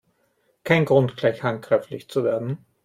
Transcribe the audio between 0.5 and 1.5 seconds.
Kein Grund, gleich